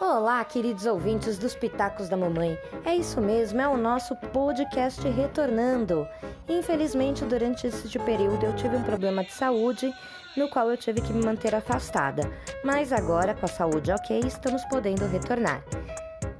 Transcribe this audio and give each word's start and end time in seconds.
Olá, 0.00 0.44
queridos 0.44 0.86
ouvintes 0.86 1.38
dos 1.38 1.56
Pitacos 1.56 2.08
da 2.08 2.16
Mamãe. 2.16 2.56
É 2.84 2.94
isso 2.94 3.20
mesmo, 3.20 3.60
é 3.60 3.66
o 3.66 3.76
nosso 3.76 4.14
podcast 4.14 5.00
retornando. 5.08 6.06
Infelizmente, 6.48 7.24
durante 7.24 7.66
esse 7.66 7.98
período 7.98 8.46
eu 8.46 8.54
tive 8.54 8.76
um 8.76 8.84
problema 8.84 9.24
de 9.24 9.32
saúde, 9.32 9.92
no 10.36 10.48
qual 10.48 10.70
eu 10.70 10.76
tive 10.76 11.00
que 11.00 11.12
me 11.12 11.24
manter 11.24 11.52
afastada. 11.52 12.22
Mas 12.62 12.92
agora, 12.92 13.34
com 13.34 13.44
a 13.44 13.48
saúde 13.48 13.90
ok, 13.90 14.20
estamos 14.20 14.64
podendo 14.66 15.04
retornar. 15.04 15.64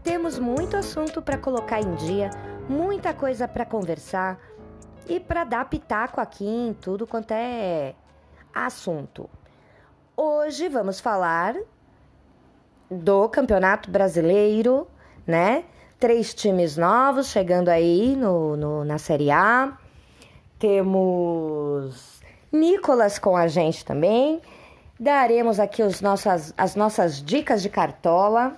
Temos 0.04 0.38
muito 0.38 0.76
assunto 0.76 1.20
para 1.20 1.36
colocar 1.36 1.80
em 1.80 1.96
dia, 1.96 2.30
muita 2.68 3.12
coisa 3.12 3.48
para 3.48 3.66
conversar 3.66 4.38
e 5.08 5.18
para 5.18 5.42
dar 5.42 5.68
pitaco 5.68 6.20
aqui 6.20 6.46
em 6.46 6.72
tudo 6.74 7.08
quanto 7.08 7.32
é 7.32 7.96
assunto. 8.54 9.28
Hoje 10.16 10.68
vamos 10.68 11.00
falar 11.00 11.56
do 12.90 13.28
Campeonato 13.28 13.90
Brasileiro, 13.90 14.86
né? 15.26 15.64
Três 15.98 16.32
times 16.32 16.76
novos 16.76 17.28
chegando 17.28 17.68
aí 17.68 18.14
no, 18.16 18.56
no, 18.56 18.84
na 18.84 18.98
Série 18.98 19.30
A. 19.30 19.76
Temos 20.58 22.20
Nicolas 22.52 23.18
com 23.18 23.36
a 23.36 23.46
gente 23.46 23.84
também. 23.84 24.40
Daremos 24.98 25.60
aqui 25.60 25.82
os 25.82 26.00
nossas, 26.00 26.52
as 26.56 26.74
nossas 26.74 27.22
dicas 27.22 27.62
de 27.62 27.68
cartola, 27.68 28.56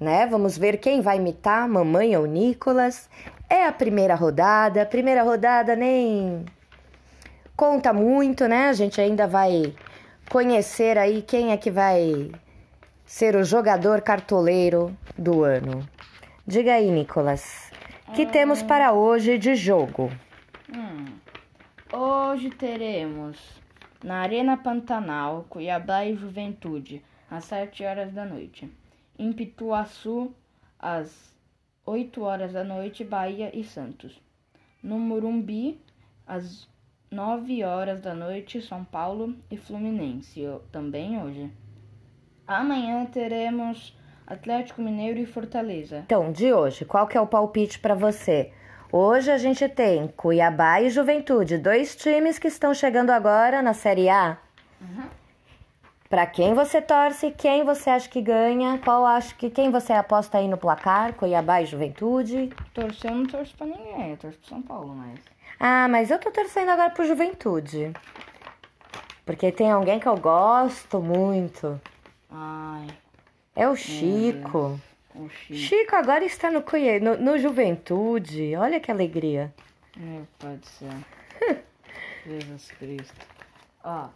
né? 0.00 0.26
Vamos 0.26 0.56
ver 0.56 0.78
quem 0.78 1.00
vai 1.00 1.16
imitar, 1.16 1.68
mamãe 1.68 2.16
ou 2.16 2.26
Nicolas. 2.26 3.08
É 3.48 3.66
a 3.66 3.72
primeira 3.72 4.14
rodada. 4.14 4.86
Primeira 4.86 5.22
rodada 5.22 5.76
nem 5.76 6.44
conta 7.56 7.92
muito, 7.92 8.46
né? 8.48 8.68
A 8.68 8.72
gente 8.72 9.00
ainda 9.00 9.26
vai 9.26 9.74
conhecer 10.30 10.98
aí 10.98 11.22
quem 11.22 11.52
é 11.52 11.56
que 11.56 11.70
vai 11.70 12.30
ser 13.06 13.36
o 13.36 13.44
jogador 13.44 14.02
cartoleiro 14.02 14.94
do 15.16 15.44
ano. 15.44 15.88
Diga 16.44 16.74
aí, 16.74 16.90
Nicolas, 16.90 17.70
que 18.14 18.24
hum. 18.24 18.30
temos 18.30 18.62
para 18.62 18.92
hoje 18.92 19.38
de 19.38 19.54
jogo? 19.54 20.10
Hum. 20.74 21.06
Hoje 21.92 22.50
teremos 22.50 23.38
na 24.02 24.20
Arena 24.20 24.56
Pantanal, 24.56 25.46
Cuiabá 25.48 26.04
e 26.04 26.16
Juventude, 26.16 27.02
às 27.30 27.44
7 27.44 27.84
horas 27.84 28.12
da 28.12 28.24
noite. 28.24 28.68
Em 29.16 29.32
Pituaçu, 29.32 30.34
às 30.78 31.32
8 31.84 32.20
horas 32.22 32.52
da 32.52 32.64
noite, 32.64 33.04
Bahia 33.04 33.56
e 33.56 33.62
Santos. 33.62 34.20
No 34.82 34.98
Morumbi, 34.98 35.80
às 36.26 36.68
9 37.10 37.62
horas 37.62 38.00
da 38.00 38.14
noite, 38.14 38.60
São 38.60 38.84
Paulo 38.84 39.36
e 39.50 39.56
Fluminense, 39.56 40.42
também 40.72 41.22
hoje. 41.22 41.50
Amanhã 42.46 43.04
teremos 43.06 43.92
Atlético 44.24 44.80
Mineiro 44.80 45.18
e 45.18 45.26
Fortaleza. 45.26 46.02
Então, 46.06 46.30
de 46.30 46.52
hoje, 46.52 46.84
qual 46.84 47.08
que 47.08 47.18
é 47.18 47.20
o 47.20 47.26
palpite 47.26 47.80
para 47.80 47.94
você? 47.94 48.52
Hoje 48.92 49.32
a 49.32 49.36
gente 49.36 49.68
tem 49.68 50.06
Cuiabá 50.06 50.80
e 50.80 50.88
Juventude, 50.88 51.58
dois 51.58 51.96
times 51.96 52.38
que 52.38 52.46
estão 52.46 52.72
chegando 52.72 53.10
agora 53.10 53.60
na 53.62 53.74
Série 53.74 54.08
A. 54.08 54.38
Uhum. 54.80 55.08
Para 56.08 56.24
quem 56.24 56.54
você 56.54 56.80
torce, 56.80 57.32
quem 57.32 57.64
você 57.64 57.90
acha 57.90 58.08
que 58.08 58.22
ganha, 58.22 58.78
qual 58.78 59.04
acho 59.04 59.34
que 59.34 59.50
quem 59.50 59.72
você 59.72 59.92
aposta 59.92 60.38
aí 60.38 60.46
no 60.46 60.56
placar, 60.56 61.14
Cuiabá 61.14 61.62
e 61.62 61.66
Juventude? 61.66 62.50
Torcer 62.72 63.10
eu 63.10 63.16
não 63.16 63.26
torço 63.26 63.56
para 63.56 63.66
ninguém, 63.66 64.12
eu 64.12 64.16
torço 64.16 64.38
pro 64.38 64.48
São 64.48 64.62
Paulo, 64.62 64.94
mas. 64.94 65.18
Ah, 65.58 65.88
mas 65.88 66.12
eu 66.12 66.18
tô 66.20 66.30
torcendo 66.30 66.70
agora 66.70 66.90
pro 66.90 67.04
Juventude. 67.04 67.92
Porque 69.24 69.50
tem 69.50 69.72
alguém 69.72 69.98
que 69.98 70.06
eu 70.06 70.16
gosto 70.16 71.00
muito. 71.00 71.80
Ai. 72.30 72.86
É 73.54 73.68
o 73.68 73.76
Chico. 73.76 74.78
O 75.14 75.28
Chico. 75.28 75.54
Chico 75.54 75.96
agora 75.96 76.24
está 76.24 76.50
no, 76.50 76.62
no, 77.02 77.16
no 77.16 77.38
Juventude. 77.38 78.54
Olha 78.56 78.80
que 78.80 78.90
alegria. 78.90 79.54
Meu 79.96 80.26
pai 80.38 80.56
do 80.56 80.66
céu. 80.66 80.90
Jesus 82.26 82.70
Cristo. 82.72 83.26
Ó, 83.82 84.08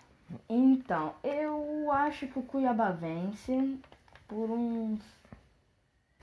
então, 0.49 1.15
eu 1.25 1.91
acho 1.91 2.27
que 2.27 2.39
o 2.39 2.43
Cuiabá 2.43 2.91
vence 2.91 3.79
por 4.29 4.51
uns 4.51 5.01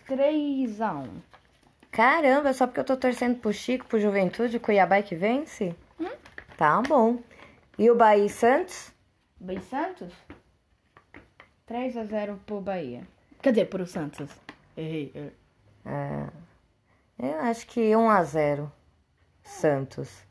3 0.06 0.81
a 0.81 0.94
1 0.94 1.07
Caramba, 1.91 2.53
só 2.53 2.67
porque 2.67 2.79
eu 2.79 2.85
tô 2.85 2.95
torcendo 2.95 3.39
pro 3.39 3.51
Chico, 3.51 3.85
pro 3.85 4.00
Juventude, 4.00 4.57
o 4.57 4.59
Cuiabá 4.59 4.97
é 4.97 5.01
que 5.01 5.16
vence? 5.16 5.75
Hum? 6.00 6.12
Tá 6.56 6.81
bom. 6.81 7.19
E 7.78 7.89
o 7.89 7.95
Bahia 7.95 8.29
Santos? 8.29 8.91
Bahia 9.39 9.62
Santos? 9.62 10.13
3 11.67 11.97
a 11.97 12.05
0 12.05 12.39
pro 12.45 12.61
Bahia. 12.61 13.05
Quer 13.41 13.51
dizer, 13.51 13.66
pro 13.66 13.85
Santos. 13.85 14.31
Errei. 14.75 15.11
É. 15.85 16.28
Eu 17.19 17.39
acho 17.41 17.67
que 17.67 17.94
1 17.94 18.09
a 18.09 18.23
0 18.23 18.72
Santos. 19.44 20.23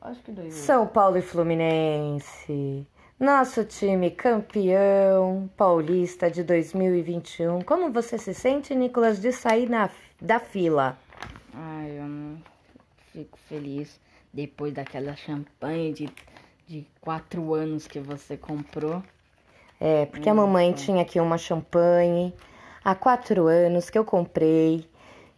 Acho 0.00 0.20
que 0.22 0.32
2 0.32 0.52
São 0.52 0.86
Paulo 0.88 1.16
e 1.16 1.22
Fluminense. 1.22 2.86
Nosso 3.20 3.64
time 3.64 4.10
campeão 4.10 5.48
paulista 5.56 6.28
de 6.28 6.42
2021. 6.42 7.62
Como 7.62 7.92
você 7.92 8.18
se 8.18 8.34
sente, 8.34 8.74
Nicolas, 8.74 9.20
de 9.20 9.30
sair 9.30 9.68
na, 9.68 9.88
da 10.20 10.40
fila? 10.40 10.98
Ai, 11.54 11.98
eu 11.98 12.04
não 12.04 12.42
fico 13.12 13.38
feliz 13.38 14.00
depois 14.32 14.74
daquela 14.74 15.14
champanhe 15.14 15.92
de, 15.92 16.08
de 16.66 16.84
quatro 17.00 17.54
anos 17.54 17.86
que 17.86 18.00
você 18.00 18.36
comprou. 18.36 19.02
É, 19.80 20.06
porque 20.06 20.28
a 20.28 20.34
mamãe 20.34 20.72
tinha 20.72 21.02
aqui 21.02 21.20
uma 21.20 21.36
champanhe 21.36 22.34
há 22.84 22.94
quatro 22.94 23.46
anos 23.46 23.90
que 23.90 23.98
eu 23.98 24.04
comprei, 24.04 24.88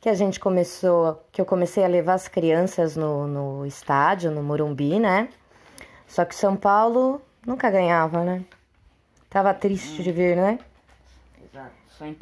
que 0.00 0.08
a 0.08 0.14
gente 0.14 0.38
começou, 0.38 1.22
que 1.32 1.40
eu 1.40 1.44
comecei 1.44 1.84
a 1.84 1.88
levar 1.88 2.14
as 2.14 2.28
crianças 2.28 2.96
no, 2.96 3.26
no 3.26 3.66
estádio, 3.66 4.30
no 4.30 4.42
Morumbi, 4.42 5.00
né? 5.00 5.28
Só 6.06 6.24
que 6.24 6.34
São 6.34 6.56
Paulo 6.56 7.20
nunca 7.44 7.70
ganhava, 7.70 8.22
né? 8.24 8.44
Tava 9.28 9.52
triste 9.52 10.02
de 10.02 10.12
ver, 10.12 10.36
né? 10.36 10.58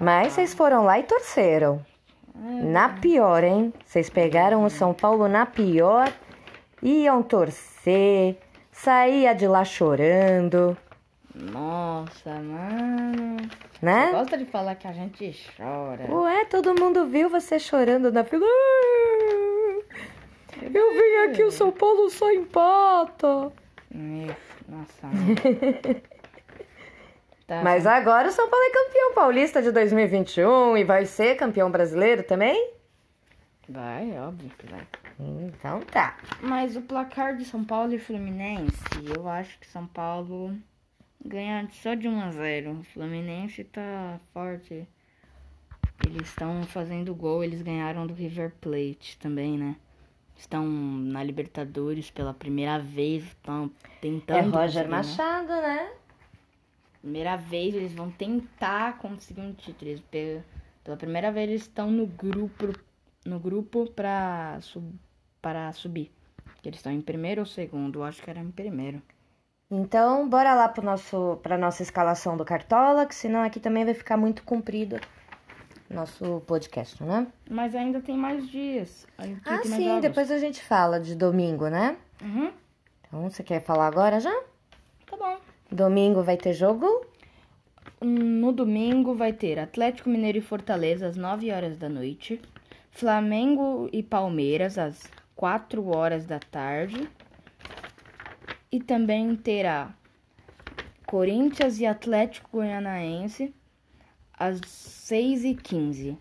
Mas 0.00 0.32
vocês 0.32 0.54
foram 0.54 0.84
lá 0.84 0.98
e 0.98 1.02
torceram. 1.02 1.84
Na 2.34 2.88
pior, 2.88 3.44
hein? 3.44 3.72
Vocês 3.84 4.10
pegaram 4.10 4.64
o 4.64 4.70
São 4.70 4.92
Paulo 4.92 5.28
na 5.28 5.46
pior, 5.46 6.12
iam 6.82 7.22
torcer, 7.22 8.38
saía 8.72 9.34
de 9.34 9.46
lá 9.46 9.64
chorando. 9.64 10.76
Nossa, 11.38 12.30
mano. 12.30 13.36
Né? 13.82 14.06
Você 14.06 14.12
gosta 14.12 14.38
de 14.38 14.46
falar 14.46 14.74
que 14.74 14.88
a 14.88 14.92
gente 14.92 15.38
chora. 15.54 16.10
Ué, 16.10 16.46
todo 16.46 16.74
mundo 16.80 17.04
viu 17.06 17.28
você 17.28 17.58
chorando 17.58 18.10
na 18.10 18.24
fila. 18.24 18.46
Eu 20.62 20.92
vim 20.92 21.30
aqui, 21.30 21.44
o 21.44 21.50
São 21.50 21.70
Paulo 21.70 22.08
só 22.08 22.32
empata. 22.32 23.52
nossa. 24.66 25.08
tá. 27.46 27.62
Mas 27.62 27.86
agora 27.86 28.28
o 28.28 28.32
São 28.32 28.48
Paulo 28.48 28.64
é 28.64 28.70
campeão 28.70 29.14
paulista 29.14 29.60
de 29.60 29.70
2021 29.70 30.78
e 30.78 30.84
vai 30.84 31.04
ser 31.04 31.36
campeão 31.36 31.70
brasileiro 31.70 32.22
também? 32.22 32.70
Vai, 33.68 34.18
óbvio 34.18 34.50
que 34.56 34.66
vai. 34.66 34.86
Então 35.18 35.80
tá. 35.80 36.16
Mas 36.40 36.76
o 36.76 36.80
placar 36.80 37.36
de 37.36 37.44
São 37.44 37.62
Paulo 37.62 37.92
e 37.92 37.98
Fluminense, 37.98 38.72
eu 39.14 39.28
acho 39.28 39.58
que 39.58 39.66
São 39.66 39.86
Paulo 39.86 40.56
ganhar 41.26 41.68
só 41.70 41.94
de 41.94 42.08
1 42.08 42.20
a 42.20 42.30
0. 42.30 42.72
O 42.72 42.84
Fluminense 42.84 43.64
tá 43.64 44.20
forte. 44.32 44.86
Eles 46.04 46.28
estão 46.28 46.62
fazendo 46.64 47.14
gol, 47.14 47.42
eles 47.42 47.62
ganharam 47.62 48.06
do 48.06 48.14
River 48.14 48.52
Plate 48.60 49.18
também, 49.18 49.58
né? 49.58 49.76
Estão 50.36 50.66
na 50.66 51.22
Libertadores 51.22 52.10
pela 52.10 52.34
primeira 52.34 52.78
vez, 52.78 53.24
estão 53.24 53.70
tentando. 54.00 54.54
É 54.54 54.62
Roger 54.62 54.84
né? 54.84 54.90
Machado, 54.90 55.48
né? 55.48 55.62
né? 55.62 55.92
Primeira 57.00 57.36
vez 57.36 57.74
eles 57.74 57.92
vão 57.92 58.10
tentar 58.10 58.98
conseguir 58.98 59.40
um 59.40 59.52
título. 59.52 59.90
Eles, 59.90 60.02
pela 60.84 60.96
primeira 60.96 61.32
vez 61.32 61.48
eles 61.48 61.62
estão 61.62 61.90
no 61.90 62.06
grupo 62.06 62.72
no 63.24 63.40
grupo 63.40 63.90
para 63.90 64.58
sub, 64.60 64.94
para 65.42 65.72
subir. 65.72 66.10
Eles 66.64 66.78
estão 66.78 66.92
em 66.92 67.00
primeiro 67.00 67.42
ou 67.42 67.46
segundo? 67.46 68.00
Eu 68.00 68.04
acho 68.04 68.22
que 68.22 68.30
era 68.30 68.40
em 68.40 68.50
primeiro. 68.50 69.02
Então, 69.70 70.28
bora 70.28 70.54
lá 70.54 70.68
para 70.68 70.84
nosso 70.84 71.40
para 71.42 71.58
nossa 71.58 71.82
escalação 71.82 72.36
do 72.36 72.44
Cartola, 72.44 73.04
que 73.04 73.14
senão 73.14 73.42
aqui 73.42 73.58
também 73.58 73.84
vai 73.84 73.94
ficar 73.94 74.16
muito 74.16 74.44
comprido 74.44 75.00
nosso 75.90 76.40
podcast, 76.46 77.02
né? 77.02 77.26
Mas 77.50 77.74
ainda 77.74 78.00
tem 78.00 78.16
mais 78.16 78.48
dias. 78.48 79.06
Ah, 79.44 79.62
sim, 79.64 80.00
depois 80.00 80.30
a 80.30 80.38
gente 80.38 80.62
fala 80.62 81.00
de 81.00 81.16
domingo, 81.16 81.68
né? 81.68 81.96
Uhum. 82.22 82.52
Então, 83.00 83.28
você 83.28 83.42
quer 83.42 83.60
falar 83.60 83.88
agora 83.88 84.20
já? 84.20 84.34
Tá 85.04 85.16
bom. 85.16 85.36
Domingo 85.70 86.22
vai 86.22 86.36
ter 86.36 86.52
jogo? 86.52 87.04
No 88.00 88.52
domingo 88.52 89.14
vai 89.14 89.32
ter 89.32 89.58
Atlético 89.58 90.08
Mineiro 90.08 90.38
e 90.38 90.42
Fortaleza 90.42 91.08
às 91.08 91.16
9 91.16 91.50
horas 91.50 91.76
da 91.76 91.88
noite, 91.88 92.40
Flamengo 92.90 93.88
e 93.92 94.02
Palmeiras 94.02 94.78
às 94.78 95.10
4 95.34 95.88
horas 95.88 96.24
da 96.24 96.38
tarde 96.38 97.08
e 98.76 98.80
também 98.80 99.34
terá 99.34 99.94
Corinthians 101.06 101.80
e 101.80 101.86
Atlético 101.86 102.58
Goianaense 102.58 103.54
às 104.34 104.60
6h15. 104.60 106.18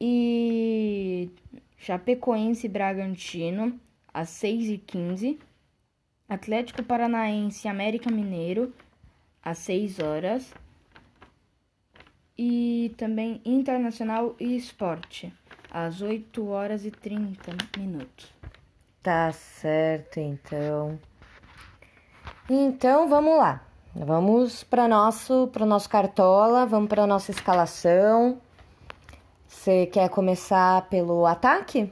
E 0.00 1.30
Chapecoense 1.76 2.66
e 2.66 2.70
Bragantino, 2.70 3.80
às 4.12 4.28
6h15. 4.28 5.36
Atlético 6.28 6.84
Paranaense 6.84 7.66
e 7.66 7.70
América 7.70 8.08
Mineiro, 8.08 8.72
às 9.42 9.58
6 9.58 9.98
horas. 9.98 10.54
E 12.38 12.94
também 12.96 13.40
Internacional 13.44 14.36
e 14.38 14.56
Esporte, 14.56 15.32
às 15.72 16.00
8 16.00 16.46
horas 16.46 16.86
e 16.86 16.92
30 16.92 17.50
minutos. 17.76 18.32
Tá 19.02 19.32
certo, 19.32 20.20
então. 20.20 20.98
Então, 22.48 23.08
vamos 23.08 23.38
lá. 23.38 23.62
Vamos 23.96 24.64
para 24.64 24.88
nosso 24.88 25.48
para 25.52 25.64
nosso 25.64 25.88
cartola, 25.88 26.66
vamos 26.66 26.88
para 26.88 27.06
nossa 27.06 27.30
escalação. 27.30 28.38
Você 29.46 29.86
quer 29.86 30.08
começar 30.10 30.88
pelo 30.88 31.24
ataque? 31.26 31.90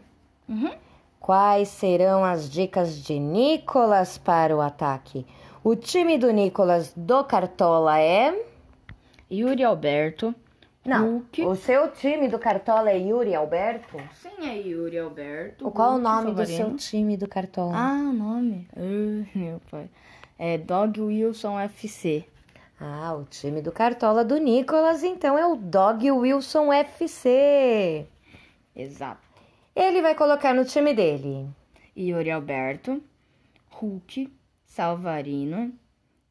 Uhum. 0.49 0.73
Quais 1.21 1.69
serão 1.69 2.25
as 2.25 2.51
dicas 2.51 2.97
de 2.97 3.19
Nicolas 3.19 4.19
para 4.19 4.55
o 4.57 4.61
ataque? 4.61 5.25
O 5.63 5.77
time 5.77 6.19
do 6.19 6.31
Nicolas 6.33 6.93
do 6.97 7.23
Cartola 7.23 8.01
é. 8.01 8.45
Yuri 9.31 9.63
Alberto. 9.63 10.35
Não, 10.85 11.13
Hulk. 11.13 11.43
o 11.47 11.55
seu 11.55 11.93
time 11.93 12.27
do 12.29 12.41
Cartola 12.41 12.91
é 12.91 12.99
Yuri 12.99 13.35
Alberto? 13.37 13.97
Sim, 14.21 14.49
é 14.49 14.57
Yuri 14.57 14.99
Alberto. 14.99 15.71
Qual 15.71 15.91
o 15.91 15.93
Hulk, 15.93 16.05
nome 16.05 16.35
do 16.35 16.45
seu 16.45 16.77
time 16.77 17.17
do 17.17 17.29
Cartola? 17.29 17.73
Ah, 17.75 17.93
o 17.93 18.13
nome. 18.13 18.67
Uh, 18.77 19.25
meu 19.39 19.61
pai. 19.71 19.89
É 20.45 20.59
Dog 20.59 21.01
Wilson 21.01 21.57
FC. 21.57 22.25
Ah, 22.81 23.15
o 23.15 23.25
time 23.27 23.63
do 23.63 23.71
Cartola 23.71 24.25
do 24.25 24.39
Nicolas, 24.39 25.05
então 25.05 25.39
é 25.39 25.47
o 25.47 25.55
Dog 25.55 26.11
Wilson 26.11 26.73
FC. 26.73 28.09
Exato. 28.75 29.21
Ele 29.73 30.03
vai 30.03 30.17
colocar 30.17 30.53
no 30.53 30.65
time 30.65 30.93
dele. 30.95 31.49
Yuri 31.97 32.33
Alberto, 32.33 33.01
Hulk, 33.71 34.37
Salvarino, 34.67 35.73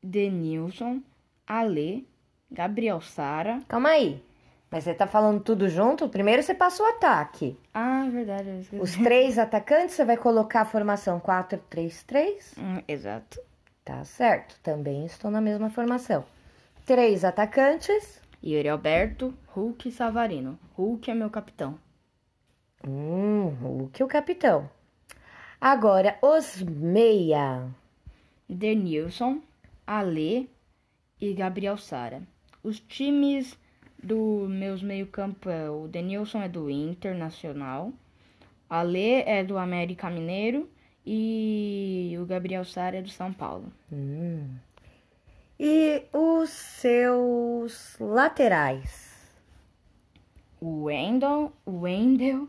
Denilson, 0.04 1.02
Ale, 1.48 2.06
Gabriel 2.52 3.00
Sara. 3.00 3.62
Calma 3.66 3.92
aí. 3.92 4.22
Mas 4.70 4.84
você 4.84 4.94
tá 4.94 5.08
falando 5.08 5.40
tudo 5.40 5.70
junto? 5.70 6.10
Primeiro 6.10 6.44
você 6.44 6.54
passa 6.54 6.84
o 6.84 6.86
ataque. 6.86 7.58
Ah, 7.74 8.10
verdade. 8.12 8.68
Os 8.74 8.94
três 8.98 9.40
atacantes, 9.40 9.96
você 9.96 10.04
vai 10.04 10.18
colocar 10.18 10.64
a 10.64 10.66
formação 10.66 11.18
4-3-3? 11.18 12.58
Hum, 12.58 12.84
exato. 12.90 13.40
Tá 13.84 14.04
certo, 14.04 14.60
também 14.62 15.06
estou 15.06 15.32
na 15.32 15.42
mesma 15.42 15.70
formação. 15.70 16.24
Três 16.86 17.26
atacantes. 17.26 18.22
Yuri 18.44 18.70
Alberto, 18.70 19.34
Hulk 19.48 19.90
e 19.90 19.92
Salvarino. 19.92 20.60
Hulk 20.76 21.10
é 21.10 21.14
meu 21.16 21.30
capitão. 21.30 21.80
Hum, 22.88 23.50
Hulk, 23.62 24.04
o 24.04 24.08
capitão. 24.08 24.70
Agora, 25.60 26.18
os 26.22 26.62
meia. 26.62 27.68
Denilson, 28.50 29.42
Ale 29.86 30.50
e 31.20 31.34
Gabriel 31.34 31.78
Sara. 31.78 32.22
Os 32.64 32.80
times 32.80 33.58
do 34.02 34.48
meus 34.50 34.84
meio-campo 34.84 35.50
é 35.50 35.70
o 35.70 35.88
Denilson 35.88 36.42
é 36.42 36.50
do 36.50 36.70
Internacional, 36.70 37.94
Ale 38.70 39.22
é 39.22 39.44
do 39.44 39.58
América 39.58 40.10
Mineiro 40.10 40.70
e 41.06 42.16
o 42.22 42.26
Gabriel 42.26 42.64
Sara 42.64 42.98
é 42.98 43.02
do 43.02 43.10
São 43.10 43.34
Paulo. 43.34 43.66
Hum. 43.92 44.48
E 45.60 46.04
os 46.14 46.50
seus 46.50 47.96
laterais. 48.00 49.12
O 50.60 50.84
Wendel, 50.84 51.52
o 51.66 51.82
Wendel 51.82 52.48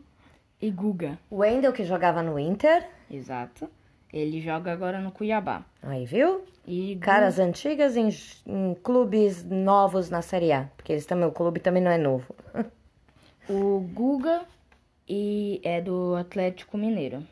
e 0.60 0.70
Guga. 0.70 1.18
O 1.30 1.36
Wendel, 1.38 1.72
que 1.72 1.84
jogava 1.84 2.22
no 2.22 2.38
Inter. 2.38 2.88
Exato. 3.10 3.68
Ele 4.12 4.40
joga 4.40 4.72
agora 4.72 5.00
no 5.00 5.10
Cuiabá. 5.10 5.64
Aí, 5.82 6.04
viu? 6.04 6.44
E 6.66 6.96
Caras 6.96 7.38
antigas 7.38 7.96
em, 7.96 8.08
em 8.46 8.74
clubes 8.82 9.44
novos 9.44 10.10
na 10.10 10.22
Série 10.22 10.52
A. 10.52 10.70
Porque 10.76 10.92
eles 10.92 11.06
também, 11.06 11.26
o 11.26 11.32
clube 11.32 11.58
também 11.58 11.82
não 11.82 11.90
é 11.90 11.98
novo. 11.98 12.34
o 13.48 13.80
Guga 13.92 14.42
e 15.08 15.60
é 15.64 15.80
do 15.80 16.14
Atlético 16.14 16.76
Mineiro. 16.76 17.26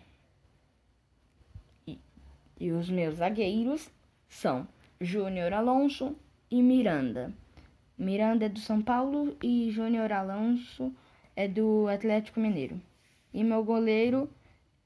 E, 2.60 2.70
os 2.70 2.90
meus 2.90 3.16
zagueiros 3.16 3.90
são 4.28 4.68
Júnior 5.00 5.52
Alonso 5.52 6.14
e 6.50 6.62
Miranda. 6.62 7.32
Miranda 7.96 8.46
é 8.46 8.48
do 8.48 8.60
São 8.60 8.80
Paulo 8.82 9.36
e 9.42 9.70
Júnior 9.70 10.12
Alonso 10.12 10.92
é 11.34 11.48
do 11.48 11.88
Atlético 11.88 12.38
Mineiro. 12.38 12.80
E 13.32 13.42
meu 13.42 13.64
goleiro 13.64 14.28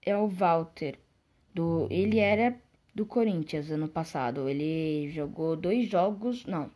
é 0.03 0.17
o 0.17 0.29
Walter. 0.29 0.99
Do, 1.53 1.87
ele 1.91 2.19
era 2.19 2.57
do 2.95 3.05
Corinthians 3.05 3.71
ano 3.71 3.89
passado. 3.89 4.49
Ele 4.49 5.11
jogou 5.11 5.57
dois 5.57 5.89
jogos, 5.89 6.45
não. 6.47 6.71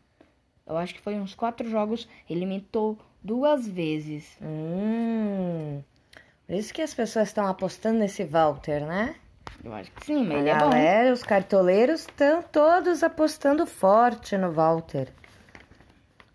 Eu 0.67 0.77
acho 0.77 0.95
que 0.95 1.01
foi 1.01 1.15
uns 1.15 1.35
quatro 1.35 1.69
jogos. 1.69 2.09
Ele 2.29 2.43
imitou 2.43 2.99
duas 3.23 3.67
vezes. 3.67 4.37
Hum. 4.43 5.83
Por 6.47 6.55
isso 6.55 6.73
que 6.73 6.83
as 6.83 6.95
pessoas 6.95 7.29
estão 7.29 7.47
apostando 7.47 7.99
nesse 7.99 8.25
Walter, 8.25 8.87
né? 8.87 9.17
Eu 9.65 9.75
acho 9.75 9.91
que 9.91 10.07
sim, 10.07 10.25
mas 10.25 10.37
A 10.37 10.41
ele 10.41 10.49
é 10.51 10.55
bom. 10.55 10.61
galera, 10.61 11.13
os 11.13 11.23
cartoleiros 11.23 12.01
estão 12.03 12.43
todos 12.43 13.03
apostando 13.03 13.67
forte 13.67 14.37
no 14.37 14.53
Walter. 14.53 15.09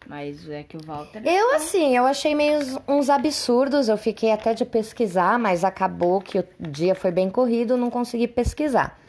Mas 0.05 0.47
é 0.49 0.63
que 0.63 0.75
o 0.75 0.81
Walter. 0.85 1.21
Eu, 1.25 1.55
assim, 1.55 1.95
eu 1.95 2.05
achei 2.05 2.35
meio 2.35 2.59
uns- 2.87 3.09
absurdos. 3.09 3.87
Eu 3.87 3.95
fiquei 3.97 4.31
até 4.31 4.53
de 4.53 4.65
pesquisar, 4.65 5.39
mas 5.39 5.63
acabou 5.63 6.19
que 6.19 6.39
o 6.39 6.47
dia 6.59 6.93
foi 6.93 7.09
bem 7.09 7.29
corrido, 7.29 7.77
não 7.77 7.89
consegui 7.89 8.27
pesquisar. 8.27 8.99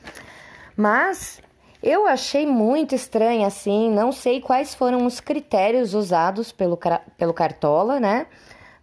Mas 0.76 1.40
eu 1.82 2.06
achei 2.06 2.46
muito 2.46 2.94
estranho, 2.94 3.44
assim. 3.44 3.90
Não 3.90 4.12
sei 4.12 4.40
quais 4.40 4.72
foram 4.74 5.04
os 5.04 5.18
critérios 5.18 5.94
usados 5.94 6.52
pelo, 6.52 6.78
pelo 7.18 7.34
Cartola, 7.34 7.98
né? 7.98 8.28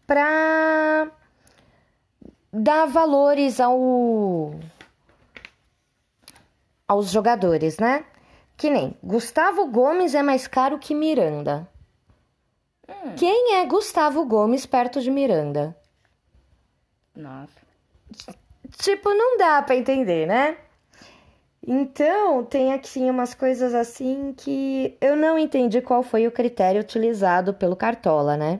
Pra 0.06 1.07
dar 2.51 2.86
valores 2.88 3.62
ao 3.62 4.54
aos 6.92 7.10
jogadores, 7.10 7.78
né? 7.80 8.04
Que 8.58 8.70
nem 8.70 8.98
Gustavo 9.02 9.66
Gomes 9.68 10.14
é 10.14 10.22
mais 10.22 10.46
caro 10.46 10.78
que 10.78 10.94
Miranda. 10.94 11.66
Quem 13.16 13.56
é 13.56 13.66
Gustavo 13.66 14.26
Gomes 14.26 14.66
perto 14.66 15.00
de 15.00 15.10
Miranda? 15.10 15.74
Nossa. 17.15 17.62
Tipo, 18.77 19.10
não 19.13 19.38
dá 19.38 19.62
pra 19.62 19.77
entender, 19.77 20.27
né? 20.27 20.58
Então, 21.65 22.44
tem 22.44 22.74
aqui 22.74 23.00
umas 23.10 23.34
coisas 23.34 23.74
assim 23.74 24.34
que 24.34 24.98
eu 25.00 25.15
não 25.15 25.39
entendi 25.39 25.80
qual 25.80 26.04
foi 26.04 26.27
o 26.27 26.32
critério 26.32 26.82
utilizado 26.82 27.54
pelo 27.54 27.77
Cartola, 27.77 28.36
né? 28.36 28.60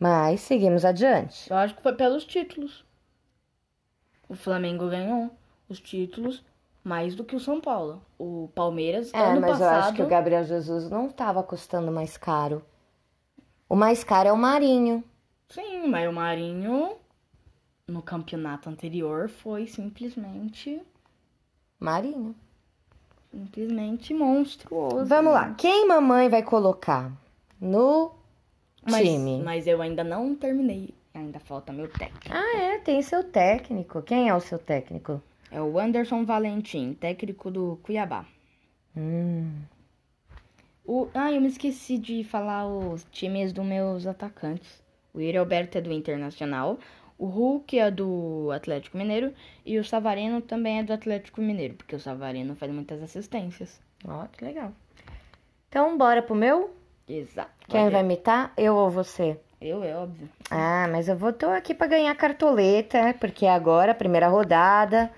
Mas 0.00 0.40
seguimos 0.40 0.84
adiante. 0.84 1.48
Eu 1.48 1.56
acho 1.56 1.76
que 1.76 1.82
foi 1.82 1.94
pelos 1.94 2.24
títulos. 2.24 2.84
O 4.28 4.34
Flamengo 4.34 4.88
ganhou 4.88 5.30
os 5.68 5.78
títulos 5.78 6.42
mais 6.82 7.14
do 7.14 7.24
que 7.24 7.36
o 7.36 7.40
São 7.40 7.60
Paulo. 7.60 8.02
O 8.18 8.48
Palmeiras, 8.54 9.12
É, 9.14 9.18
ano 9.18 9.40
mas 9.40 9.52
passado. 9.52 9.72
eu 9.74 9.78
acho 9.80 9.92
que 9.94 10.02
o 10.02 10.08
Gabriel 10.08 10.44
Jesus 10.44 10.88
não 10.90 11.06
estava 11.06 11.42
custando 11.42 11.90
mais 11.92 12.16
caro. 12.16 12.62
O 13.68 13.76
mais 13.76 14.02
caro 14.02 14.28
é 14.28 14.32
o 14.32 14.36
Marinho. 14.36 15.04
Sim, 15.48 15.86
mas 15.88 16.08
o 16.08 16.12
Marinho, 16.12 16.96
no 17.86 18.02
campeonato 18.02 18.68
anterior, 18.68 19.28
foi 19.28 19.66
simplesmente. 19.66 20.80
Marinho. 21.78 22.34
Simplesmente 23.30 24.12
monstruoso. 24.12 25.06
Vamos 25.06 25.32
lá. 25.32 25.54
Quem 25.56 25.86
mamãe 25.86 26.28
vai 26.28 26.42
colocar 26.42 27.12
no 27.60 28.12
Mas, 28.82 29.02
time? 29.06 29.40
mas 29.42 29.66
eu 29.66 29.80
ainda 29.80 30.02
não 30.02 30.34
terminei. 30.34 30.94
Ainda 31.14 31.38
falta 31.40 31.72
meu 31.72 31.88
técnico. 31.88 32.26
Ah, 32.30 32.56
é, 32.58 32.78
tem 32.78 33.00
seu 33.02 33.22
técnico. 33.24 34.02
Quem 34.02 34.28
é 34.28 34.34
o 34.34 34.40
seu 34.40 34.58
técnico? 34.58 35.20
É 35.50 35.60
o 35.60 35.78
Anderson 35.78 36.24
Valentim, 36.24 36.94
técnico 36.94 37.50
do 37.50 37.78
Cuiabá. 37.82 38.24
Hum. 38.96 39.50
O... 40.84 41.08
Ah, 41.14 41.32
eu 41.32 41.40
me 41.40 41.48
esqueci 41.48 41.98
de 41.98 42.24
falar 42.24 42.66
os 42.66 43.04
times 43.10 43.52
dos 43.52 43.64
meus 43.64 44.06
atacantes. 44.06 44.82
O 45.12 45.20
Yuri 45.20 45.38
Alberto 45.38 45.78
é 45.78 45.80
do 45.80 45.92
Internacional, 45.92 46.78
o 47.18 47.26
Hulk 47.26 47.78
é 47.78 47.90
do 47.90 48.50
Atlético 48.52 48.96
Mineiro 48.96 49.32
e 49.66 49.78
o 49.78 49.84
Savarino 49.84 50.40
também 50.40 50.78
é 50.78 50.82
do 50.84 50.92
Atlético 50.92 51.40
Mineiro, 51.40 51.74
porque 51.74 51.96
o 51.96 52.00
Savarino 52.00 52.54
faz 52.54 52.72
muitas 52.72 53.02
assistências. 53.02 53.80
Ó, 54.06 54.26
que 54.26 54.44
legal. 54.44 54.72
Então, 55.68 55.98
bora 55.98 56.22
pro 56.22 56.34
meu? 56.34 56.74
Exato. 57.08 57.50
Quem 57.68 57.80
Pode- 57.82 57.92
vai 57.92 58.02
imitar? 58.02 58.52
Eu 58.56 58.76
ou 58.76 58.88
você? 58.88 59.38
Eu, 59.60 59.82
é 59.84 59.94
óbvio. 59.94 60.28
Ah, 60.50 60.88
mas 60.90 61.08
eu 61.08 61.16
vou 61.16 61.32
tô 61.32 61.48
aqui 61.50 61.74
pra 61.74 61.86
ganhar 61.86 62.14
cartoleta, 62.14 63.14
porque 63.20 63.46
agora, 63.46 63.94
primeira 63.94 64.28
rodada, 64.28 65.12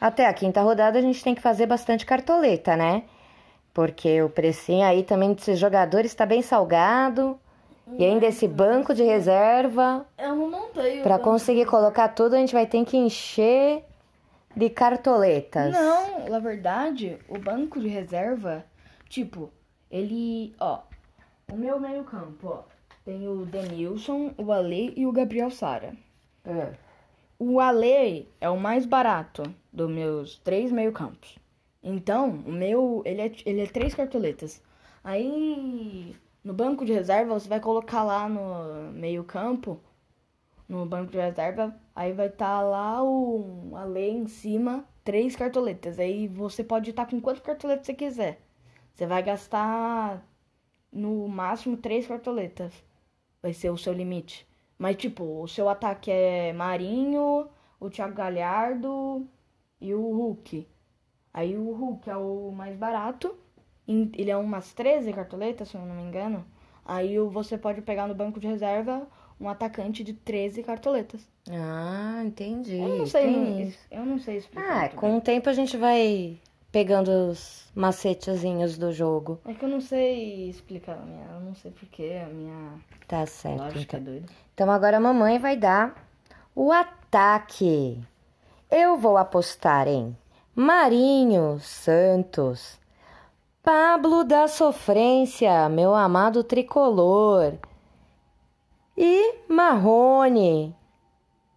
até 0.00 0.26
a 0.26 0.32
quinta 0.32 0.62
rodada 0.62 0.98
a 0.98 1.02
gente 1.02 1.22
tem 1.22 1.34
que 1.34 1.42
fazer 1.42 1.66
bastante 1.66 2.06
cartoleta, 2.06 2.76
né? 2.76 3.04
Porque 3.74 4.22
o 4.22 4.28
precinho 4.30 4.84
aí 4.84 5.02
também 5.02 5.32
desses 5.32 5.58
jogadores 5.58 6.14
tá 6.14 6.26
bem 6.26 6.42
salgado 6.42 7.38
E 7.98 8.04
ainda 8.04 8.26
esse 8.26 8.48
banco 8.48 8.94
de 8.94 9.02
reserva, 9.02 10.06
Eu 10.18 10.34
não 10.34 10.50
montei 10.50 11.02
para 11.02 11.18
conseguir 11.18 11.66
colocar 11.66 12.08
tudo, 12.08 12.34
a 12.34 12.38
gente 12.38 12.52
vai 12.52 12.66
ter 12.66 12.84
que 12.84 12.96
encher 12.96 13.84
de 14.56 14.70
cartoletas. 14.70 15.72
Não, 15.72 16.28
na 16.28 16.38
verdade, 16.38 17.18
o 17.28 17.38
banco 17.38 17.78
de 17.80 17.88
reserva, 17.88 18.64
tipo, 19.08 19.50
ele, 19.90 20.54
ó, 20.58 20.80
o 21.52 21.56
meu 21.56 21.78
meio 21.78 22.04
campo, 22.04 22.48
ó, 22.48 22.62
tem 23.04 23.26
o 23.28 23.44
Denilson, 23.44 24.32
o 24.36 24.52
Ale 24.52 24.92
e 24.96 25.06
o 25.06 25.12
Gabriel 25.12 25.50
Sara. 25.50 25.92
É. 26.44 26.89
O 27.42 27.58
Ale 27.58 28.28
é 28.38 28.50
o 28.50 28.60
mais 28.60 28.84
barato 28.84 29.42
dos 29.72 29.88
meus 29.88 30.38
três 30.40 30.70
meio 30.70 30.92
campos. 30.92 31.38
Então, 31.82 32.28
o 32.28 32.52
meu, 32.52 33.02
ele 33.06 33.22
é, 33.22 33.32
ele 33.46 33.62
é 33.62 33.66
três 33.66 33.94
cartoletas. 33.94 34.62
Aí, 35.02 36.14
no 36.44 36.52
banco 36.52 36.84
de 36.84 36.92
reserva, 36.92 37.32
você 37.32 37.48
vai 37.48 37.58
colocar 37.58 38.02
lá 38.02 38.28
no 38.28 38.92
meio 38.92 39.24
campo, 39.24 39.80
no 40.68 40.84
banco 40.84 41.12
de 41.12 41.16
reserva, 41.18 41.74
aí 41.96 42.12
vai 42.12 42.26
estar 42.26 42.60
lá 42.60 43.02
o 43.02 43.74
Ale 43.74 44.10
em 44.10 44.26
cima, 44.26 44.84
três 45.02 45.34
cartoletas. 45.34 45.98
Aí 45.98 46.28
você 46.28 46.62
pode 46.62 46.90
estar 46.90 47.06
com 47.06 47.22
quantas 47.22 47.42
cartoletas 47.42 47.86
você 47.86 47.94
quiser. 47.94 48.42
Você 48.94 49.06
vai 49.06 49.22
gastar 49.22 50.22
no 50.92 51.26
máximo 51.26 51.74
três 51.78 52.06
cartoletas. 52.06 52.74
Vai 53.40 53.54
ser 53.54 53.70
o 53.70 53.78
seu 53.78 53.94
limite. 53.94 54.46
Mas, 54.80 54.96
tipo, 54.96 55.42
o 55.42 55.46
seu 55.46 55.68
ataque 55.68 56.10
é 56.10 56.54
Marinho, 56.54 57.46
o 57.78 57.90
Thiago 57.90 58.14
Galhardo 58.14 59.26
e 59.78 59.92
o 59.94 60.00
Hulk. 60.10 60.66
Aí 61.34 61.54
o 61.54 61.70
Hulk 61.72 62.08
é 62.08 62.16
o 62.16 62.50
mais 62.50 62.74
barato. 62.78 63.36
Ele 63.86 64.30
é 64.30 64.36
umas 64.38 64.72
13 64.72 65.12
cartoletas, 65.12 65.68
se 65.68 65.74
eu 65.76 65.82
não 65.84 65.94
me 65.94 66.02
engano. 66.02 66.46
Aí 66.82 67.18
você 67.18 67.58
pode 67.58 67.82
pegar 67.82 68.06
no 68.08 68.14
banco 68.14 68.40
de 68.40 68.46
reserva 68.46 69.06
um 69.38 69.50
atacante 69.50 70.02
de 70.02 70.14
13 70.14 70.62
cartoletas. 70.62 71.28
Ah, 71.50 72.22
entendi. 72.24 72.78
Eu 72.78 72.88
não 73.00 73.06
sei, 73.06 73.22
Tem 73.34 73.62
isso. 73.68 73.78
eu 73.90 74.06
não 74.06 74.18
sei 74.18 74.38
explicar. 74.38 74.84
Ah, 74.84 74.88
com 74.88 75.08
bem. 75.08 75.18
o 75.18 75.20
tempo 75.20 75.48
a 75.50 75.52
gente 75.52 75.76
vai 75.76 76.38
pegando 76.72 77.08
os 77.10 77.70
macetezinhos 77.74 78.78
do 78.78 78.92
jogo. 78.92 79.40
É 79.44 79.52
que 79.52 79.64
eu 79.64 79.68
não 79.68 79.80
sei 79.80 80.48
explicar 80.48 80.96
minha. 81.04 81.26
Eu 81.34 81.40
não 81.40 81.54
sei 81.54 81.70
porquê, 81.70 82.20
a 82.24 82.28
minha 82.28 82.80
Tá 83.08 83.26
certo, 83.26 83.58
lógica 83.60 83.96
então. 83.98 84.00
é 84.00 84.02
doida. 84.02 84.32
Então 84.60 84.70
agora 84.70 84.98
a 84.98 85.00
mamãe 85.00 85.38
vai 85.38 85.56
dar 85.56 85.94
o 86.54 86.70
ataque. 86.70 87.98
Eu 88.70 88.98
vou 88.98 89.16
apostar 89.16 89.88
em 89.88 90.14
Marinho 90.54 91.58
Santos, 91.60 92.78
Pablo 93.62 94.22
da 94.22 94.46
Sofrência, 94.48 95.66
meu 95.70 95.94
amado 95.94 96.44
tricolor, 96.44 97.54
e 98.94 99.36
Marrone, 99.48 100.76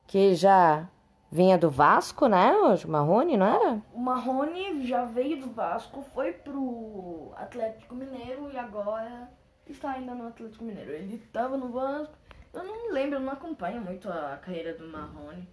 que 0.08 0.34
já 0.34 0.88
vinha 1.30 1.58
do 1.58 1.70
Vasco, 1.70 2.28
né? 2.28 2.56
Hoje, 2.56 2.88
Marrone, 2.88 3.36
não 3.36 3.46
era? 3.46 3.82
O 3.94 4.00
Marrone 4.00 4.88
já 4.88 5.04
veio 5.04 5.42
do 5.42 5.52
Vasco, 5.52 6.06
foi 6.16 6.32
pro 6.32 7.34
Atlético 7.36 7.96
Mineiro 7.96 8.50
e 8.50 8.58
agora 8.58 9.30
está 9.68 9.92
ainda 9.92 10.16
no 10.16 10.28
Atlético 10.28 10.64
Mineiro. 10.64 10.92
Ele 10.92 11.16
estava 11.16 11.58
no 11.58 11.68
Vasco. 11.68 12.23
Eu 12.54 12.64
não 12.64 12.92
lembro, 12.92 13.16
eu 13.16 13.20
não 13.20 13.34
acompanho 13.34 13.82
muito 13.82 14.10
a 14.10 14.38
carreira 14.38 14.74
do 14.74 14.88
Marrone. 14.88 15.48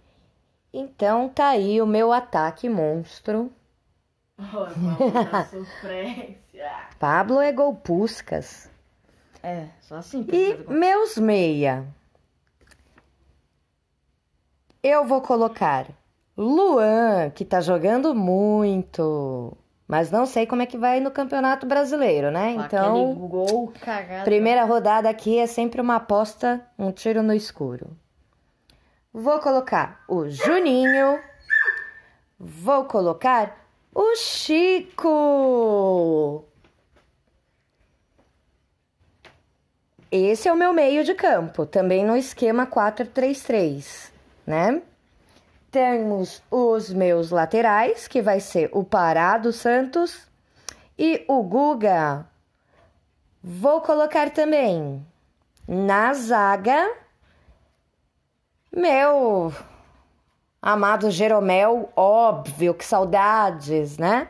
Então 0.73 1.27
tá 1.27 1.49
aí 1.49 1.81
o 1.81 1.85
meu 1.85 2.13
ataque 2.13 2.69
monstro. 2.69 3.51
Dar 4.37 5.47
sofrência. 5.47 6.71
Pablo 6.99 7.41
é 7.41 7.51
golpuscas. 7.51 8.69
É, 9.43 9.67
só 9.81 9.95
assim. 9.95 10.25
E 10.31 10.55
meus 10.71 11.17
meia. 11.17 11.87
Eu 14.83 15.05
vou 15.05 15.21
colocar 15.21 15.87
Luan, 16.37 17.29
que 17.31 17.43
tá 17.43 17.59
jogando 17.61 18.15
muito. 18.15 19.55
Mas 19.91 20.09
não 20.09 20.25
sei 20.25 20.47
como 20.47 20.61
é 20.61 20.65
que 20.65 20.77
vai 20.77 21.01
no 21.01 21.11
Campeonato 21.11 21.65
Brasileiro, 21.65 22.31
né? 22.31 22.51
Então, 22.51 23.13
gol 23.27 23.73
primeira 24.23 24.63
rodada 24.63 25.09
aqui 25.09 25.37
é 25.37 25.45
sempre 25.45 25.81
uma 25.81 25.97
aposta, 25.97 26.65
um 26.79 26.93
tiro 26.93 27.21
no 27.21 27.33
escuro. 27.33 27.89
Vou 29.11 29.37
colocar 29.39 30.01
o 30.07 30.29
Juninho. 30.29 31.19
Vou 32.39 32.85
colocar 32.85 33.57
o 33.93 34.15
Chico. 34.15 34.85
Esse 40.09 40.47
é 40.47 40.53
o 40.53 40.55
meu 40.55 40.71
meio 40.71 41.03
de 41.03 41.13
campo, 41.13 41.65
também 41.65 42.05
no 42.05 42.15
esquema 42.15 42.65
4-3-3, 42.65 44.09
né? 44.47 44.81
Temos 45.71 46.43
os 46.51 46.91
meus 46.91 47.31
laterais, 47.31 48.07
que 48.07 48.21
vai 48.21 48.39
ser 48.39 48.69
o 48.73 48.83
Pará 48.83 49.37
do 49.37 49.53
Santos 49.53 50.27
e 50.99 51.23
o 51.27 51.41
Guga. 51.41 52.27
Vou 53.41 53.81
colocar 53.81 54.29
também 54.29 55.05
na 55.67 56.13
zaga 56.13 56.91
meu 58.73 59.53
amado 60.61 61.11
Jeromel, 61.11 61.91
óbvio, 61.95 62.73
que 62.73 62.85
saudades, 62.85 63.97
né? 63.97 64.29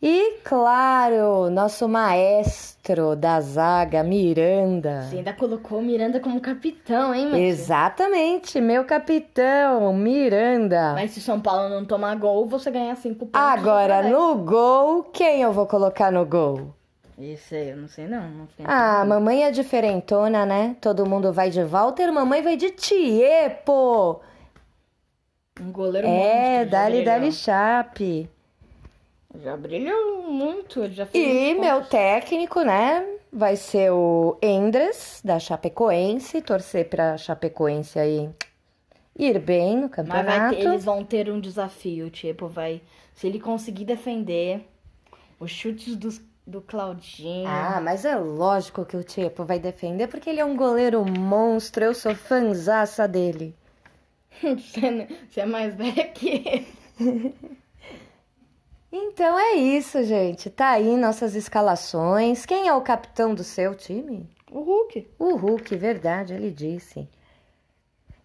E, 0.00 0.38
claro, 0.44 1.50
nosso 1.50 1.88
maestro 1.88 3.16
da 3.16 3.40
zaga, 3.40 4.04
Miranda. 4.04 5.02
Você 5.02 5.16
ainda 5.16 5.32
colocou 5.32 5.80
o 5.80 5.82
Miranda 5.82 6.20
como 6.20 6.40
capitão, 6.40 7.12
hein, 7.12 7.24
Márcio? 7.24 7.42
Exatamente, 7.42 8.60
meu 8.60 8.84
capitão, 8.84 9.92
Miranda. 9.92 10.92
Mas 10.94 11.10
se 11.10 11.20
São 11.20 11.40
Paulo 11.40 11.68
não 11.68 11.84
tomar 11.84 12.14
gol, 12.14 12.46
você 12.46 12.70
ganha 12.70 12.94
5 12.94 13.26
pontos. 13.26 13.40
Agora, 13.40 14.08
no 14.08 14.36
gol, 14.36 15.02
quem 15.02 15.42
eu 15.42 15.52
vou 15.52 15.66
colocar 15.66 16.12
no 16.12 16.24
gol? 16.24 16.72
Isso 17.18 17.52
aí, 17.56 17.70
eu 17.70 17.76
não 17.76 17.88
sei 17.88 18.06
não. 18.06 18.22
não 18.28 18.46
sei 18.56 18.64
Ah, 18.68 19.04
mamãe 19.04 19.42
é 19.42 19.50
diferentona, 19.50 20.46
né? 20.46 20.76
Todo 20.80 21.04
mundo 21.04 21.32
vai 21.32 21.50
de 21.50 21.64
Walter, 21.64 22.12
mamãe 22.12 22.40
vai 22.40 22.56
de 22.56 22.70
Tiepo. 22.70 24.20
Um 25.60 25.72
goleiro 25.72 26.06
É, 26.06 26.64
dali, 26.64 27.04
dali, 27.04 27.32
chape. 27.32 28.30
Já 29.34 29.56
brilhou 29.56 30.22
muito, 30.30 30.82
ele 30.82 30.94
já 30.94 31.06
fez 31.06 31.24
E 31.24 31.54
meu 31.54 31.76
pontos. 31.76 31.90
técnico, 31.90 32.62
né? 32.62 33.06
Vai 33.32 33.56
ser 33.56 33.90
o 33.92 34.38
Endres, 34.42 35.20
da 35.22 35.38
Chapecoense. 35.38 36.40
Torcer 36.40 36.88
pra 36.88 37.16
Chapecoense 37.18 37.98
aí 37.98 38.30
ir 39.16 39.38
bem 39.38 39.76
no 39.76 39.82
Mas 39.82 40.06
vai 40.06 40.06
campeonato. 40.06 40.56
ter- 40.56 40.66
eles 40.66 40.84
vão 40.84 41.04
ter 41.04 41.30
um 41.30 41.40
desafio, 41.40 42.08
tipo, 42.10 42.48
vai... 42.48 42.80
Se 43.14 43.26
ele 43.26 43.38
conseguir 43.40 43.84
defender 43.84 44.66
os 45.38 45.50
chutes 45.50 45.94
dos, 45.96 46.20
do 46.46 46.60
Claudinho... 46.62 47.46
Ah, 47.48 47.80
mas 47.82 48.04
é 48.04 48.16
lógico 48.16 48.84
que 48.84 48.96
o 48.96 49.02
Tiepo 49.04 49.44
vai 49.44 49.58
defender, 49.58 50.06
porque 50.08 50.30
ele 50.30 50.40
é 50.40 50.44
um 50.44 50.56
goleiro 50.56 51.04
monstro. 51.04 51.84
Eu 51.84 51.94
sou 51.94 52.14
fanzaça 52.14 53.06
dele. 53.06 53.54
você, 54.40 55.06
você 55.28 55.40
é 55.40 55.46
mais 55.46 55.74
velha 55.74 56.06
que 56.08 56.28
ele. 56.98 57.34
Então 58.90 59.38
é 59.38 59.54
isso, 59.54 60.02
gente. 60.02 60.48
Tá 60.48 60.70
aí 60.70 60.96
nossas 60.96 61.34
escalações. 61.34 62.46
Quem 62.46 62.68
é 62.68 62.74
o 62.74 62.80
capitão 62.80 63.34
do 63.34 63.44
seu 63.44 63.74
time? 63.74 64.28
O 64.50 64.60
Hulk. 64.60 65.08
O 65.18 65.36
Hulk, 65.36 65.76
verdade, 65.76 66.32
ele 66.32 66.50
disse. 66.50 67.06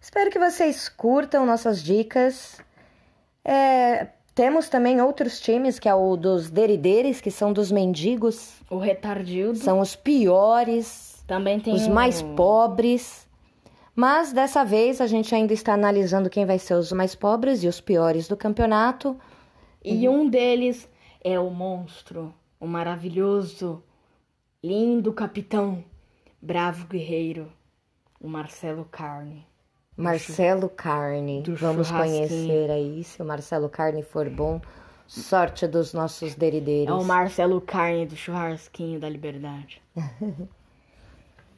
Espero 0.00 0.30
que 0.30 0.38
vocês 0.38 0.88
curtam 0.88 1.44
nossas 1.44 1.82
dicas. 1.82 2.58
É, 3.44 4.08
temos 4.34 4.68
também 4.70 5.00
outros 5.02 5.38
times, 5.38 5.78
que 5.78 5.88
é 5.88 5.94
o 5.94 6.16
dos 6.16 6.50
Derideres, 6.50 7.20
que 7.20 7.30
são 7.30 7.52
dos 7.52 7.70
mendigos. 7.70 8.54
O 8.70 8.78
retardildo. 8.78 9.58
São 9.58 9.80
os 9.80 9.94
piores, 9.94 11.22
Também 11.26 11.60
tem 11.60 11.74
os 11.74 11.86
o- 11.86 11.90
mais 11.90 12.22
pobres. 12.22 13.26
Mas 13.94 14.32
dessa 14.32 14.64
vez 14.64 15.00
a 15.00 15.06
gente 15.06 15.34
ainda 15.34 15.52
está 15.52 15.74
analisando 15.74 16.28
quem 16.30 16.44
vai 16.46 16.58
ser 16.58 16.74
os 16.74 16.90
mais 16.90 17.14
pobres 17.14 17.62
e 17.62 17.68
os 17.68 17.80
piores 17.80 18.26
do 18.26 18.36
campeonato. 18.36 19.16
E 19.84 20.08
um 20.08 20.28
deles 20.28 20.88
é 21.22 21.38
o 21.38 21.50
monstro, 21.50 22.34
o 22.58 22.66
maravilhoso, 22.66 23.82
lindo 24.62 25.12
capitão, 25.12 25.84
bravo 26.40 26.86
guerreiro, 26.86 27.52
o 28.18 28.26
Marcelo 28.26 28.86
Carne. 28.90 29.46
Marcelo 29.94 30.70
Carne. 30.70 31.42
do 31.42 31.54
Vamos 31.54 31.90
conhecer 31.90 32.70
aí. 32.70 33.04
Se 33.04 33.20
o 33.20 33.26
Marcelo 33.26 33.68
Carne 33.68 34.02
for 34.02 34.28
bom, 34.30 34.60
sorte 35.06 35.66
dos 35.66 35.92
nossos 35.92 36.34
derideiros. 36.34 36.88
É 36.88 36.98
o 36.98 37.04
Marcelo 37.04 37.60
Carne 37.60 38.06
do 38.06 38.16
churrasquinho 38.16 38.98
da 38.98 39.08
liberdade. 39.08 39.82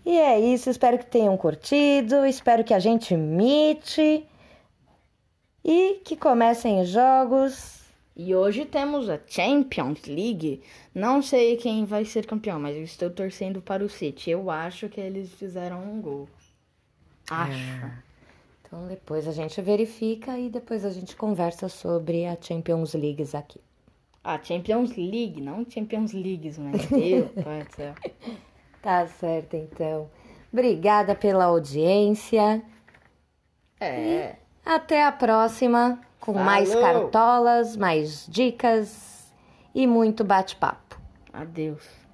E 0.09 0.17
é 0.17 0.39
isso, 0.39 0.71
espero 0.71 0.99
que 0.99 1.07
tenham 1.07 1.37
curtido, 1.37 2.25
espero 2.25 2.63
que 2.63 2.73
a 2.73 2.79
gente 2.79 3.13
imite 3.13 4.25
e 5.65 6.01
que 6.05 6.17
comecem 6.17 6.81
os 6.81 6.91
jogos 6.91 7.86
E 8.17 8.35
hoje 8.35 8.65
temos 8.65 9.11
a 9.11 9.21
Champions 9.27 10.07
League. 10.07 10.63
Não 10.95 11.21
sei 11.21 11.59
quem 11.59 11.85
vai 11.85 12.03
ser 12.07 12.25
campeão, 12.25 12.59
mas 12.59 12.75
eu 12.75 12.83
estou 12.83 13.11
torcendo 13.11 13.61
para 13.61 13.85
o 13.85 13.91
City. 13.91 14.31
Eu 14.31 14.51
acho 14.51 14.89
que 14.89 14.99
eles 14.99 15.31
fizeram 15.35 15.83
um 15.83 16.01
gol. 16.01 16.27
Acho. 17.31 17.53
É. 17.53 17.93
Então 18.63 18.89
depois 18.89 19.29
a 19.29 19.33
gente 19.33 19.61
verifica 19.61 20.39
e 20.39 20.49
depois 20.49 20.83
a 20.87 20.91
gente 20.91 21.15
conversa 21.15 21.69
sobre 21.69 22.25
a 22.25 22.39
Champions 22.41 22.95
Leagues 22.95 23.35
aqui. 23.35 23.61
Ah, 24.25 24.41
Champions 24.43 24.97
League, 24.97 25.41
não 25.41 25.65
Champions 25.69 26.13
Leagues, 26.13 26.57
mas 26.59 26.87
Deus, 26.89 27.31
do 27.31 27.77
céu. 27.77 27.95
Tá 28.81 29.07
certo, 29.07 29.55
então. 29.55 30.11
Obrigada 30.51 31.15
pela 31.15 31.45
audiência. 31.45 32.63
É. 33.79 34.37
Até 34.65 35.05
a 35.05 35.13
próxima 35.13 36.01
com 36.21 36.33
mais 36.35 36.73
Falou. 36.73 36.85
cartolas, 36.85 37.77
mais 37.77 38.27
dicas 38.29 39.33
e 39.75 39.87
muito 39.87 40.25
bate-papo. 40.25 41.01
Adeus. 41.33 42.06